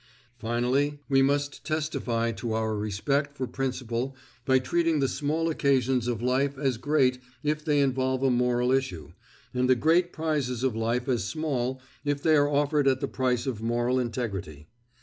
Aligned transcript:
Finally, 0.39 0.99
we 1.09 1.21
must 1.21 1.63
testify 1.63 2.31
to 2.31 2.53
our 2.53 2.75
respect 2.75 3.37
for 3.37 3.45
principle 3.45 4.15
by 4.45 4.57
treating 4.57 4.99
the 4.99 5.07
small 5.07 5.47
occasions 5.47 6.07
of 6.07 6.23
life 6.23 6.57
as 6.57 6.77
great 6.77 7.19
if 7.43 7.63
they 7.63 7.79
involve 7.79 8.23
a 8.23 8.31
moral 8.31 8.71
issue, 8.71 9.11
and 9.53 9.69
the 9.69 9.75
great 9.75 10.11
prizes 10.11 10.63
of 10.63 10.75
life 10.75 11.07
as 11.07 11.25
small 11.25 11.79
if 12.03 12.19
they 12.23 12.35
are 12.35 12.49
offered 12.49 12.87
at 12.87 12.99
the 12.99 13.07
price 13.07 13.45
of 13.45 13.61
moral 13.61 13.99
integrity. 13.99 14.67